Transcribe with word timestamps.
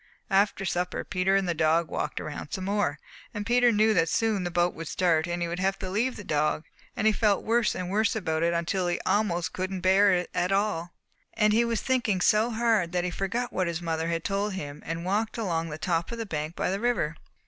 "After 0.31 0.65
supper 0.65 1.03
Peter 1.03 1.35
and 1.35 1.47
the 1.47 1.53
dog 1.53 1.89
walked 1.91 2.19
around 2.19 2.53
some 2.53 2.63
more, 2.65 2.97
and 3.35 3.45
Peter 3.45 3.71
knew 3.71 3.93
that 3.93 4.09
soon 4.09 4.43
the 4.43 4.49
boat 4.49 4.73
would 4.73 4.87
start 4.87 5.27
and 5.27 5.43
he 5.43 5.47
would 5.47 5.59
have 5.59 5.77
to 5.77 5.91
leave 5.91 6.15
the 6.15 6.23
dog 6.23 6.63
and 6.95 7.05
he 7.05 7.13
felt 7.13 7.43
worse 7.43 7.75
and 7.75 7.91
worse 7.91 8.15
about 8.15 8.41
it 8.41 8.51
until 8.51 8.87
he 8.87 8.99
almost 9.05 9.53
couldn't 9.53 9.81
bear 9.81 10.11
it 10.11 10.31
at 10.33 10.51
all. 10.51 10.95
"And 11.35 11.53
he 11.53 11.63
was 11.63 11.81
thinking 11.83 12.19
so 12.19 12.49
hard 12.49 12.93
that 12.93 13.03
he 13.03 13.11
forgot 13.11 13.53
what 13.53 13.67
his 13.67 13.79
mother 13.79 14.07
had 14.07 14.23
told 14.23 14.53
him, 14.53 14.81
and 14.87 15.05
walked 15.05 15.37
along 15.37 15.69
the 15.69 15.77
top 15.77 16.11
of 16.11 16.17
the 16.17 16.25
bank 16.25 16.55
by 16.55 16.71
the 16.71 16.79
river. 16.79 17.15